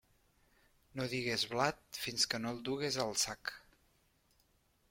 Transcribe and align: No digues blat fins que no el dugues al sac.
No 1.01 1.05
digues 1.11 1.43
blat 1.51 2.01
fins 2.05 2.25
que 2.31 2.41
no 2.47 2.57
el 2.57 2.65
dugues 2.71 3.01
al 3.07 3.15
sac. 3.27 3.57